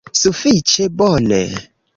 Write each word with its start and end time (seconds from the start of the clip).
Sufiĉe 0.19 0.89
bone 1.03 1.43